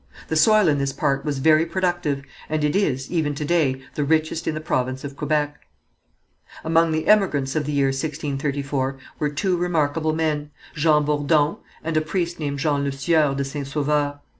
The 0.29 0.35
soil 0.35 0.67
in 0.67 0.79
this 0.79 0.93
part 0.93 1.23
was 1.23 1.37
very 1.37 1.63
productive, 1.63 2.23
and 2.49 2.63
it 2.63 2.75
is, 2.75 3.11
even 3.11 3.35
to 3.35 3.45
day, 3.45 3.83
the 3.93 4.03
richest 4.03 4.47
in 4.47 4.55
the 4.55 4.59
province 4.59 5.03
of 5.03 5.15
Quebec. 5.15 5.59
Among 6.63 6.89
the 6.91 7.07
emigrants 7.07 7.55
of 7.55 7.67
the 7.67 7.71
year 7.71 7.89
1634 7.89 8.97
were 9.19 9.29
two 9.29 9.55
remarkable 9.55 10.13
men, 10.13 10.49
Jean 10.73 11.03
Bourdon, 11.05 11.57
and 11.83 11.95
a 11.95 12.01
priest 12.01 12.39
named 12.39 12.57
Jean 12.57 12.83
LeSueur 12.83 13.35
de 13.35 13.43
St. 13.45 13.67
Sauveur. 13.67 14.19